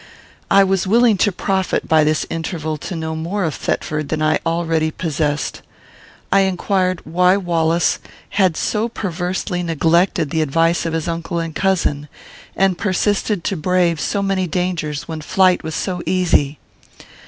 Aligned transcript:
I 0.49 0.63
was 0.63 0.87
willing 0.87 1.15
to 1.17 1.31
profit 1.31 1.87
by 1.87 2.03
this 2.03 2.25
interval 2.27 2.75
to 2.75 2.95
know 2.95 3.15
more 3.15 3.43
of 3.43 3.53
Thetford 3.53 4.09
than 4.09 4.19
I 4.19 4.39
already 4.47 4.89
possessed. 4.89 5.61
I 6.31 6.39
inquired 6.39 7.01
why 7.05 7.37
Wallace 7.37 7.99
had 8.29 8.57
so 8.57 8.89
perversely 8.89 9.61
neglected 9.61 10.31
the 10.31 10.41
advice 10.41 10.87
of 10.87 10.93
his 10.93 11.07
uncle 11.07 11.37
and 11.37 11.53
cousin, 11.53 12.07
and 12.55 12.79
persisted 12.79 13.43
to 13.43 13.55
brave 13.55 13.99
so 14.01 14.23
many 14.23 14.47
dangers 14.47 15.07
when 15.07 15.21
flight 15.21 15.63
was 15.63 15.75
so 15.75 16.01
easy. 16.07 16.57